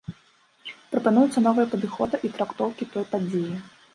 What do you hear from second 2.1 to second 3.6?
і трактоўкі той падзеі.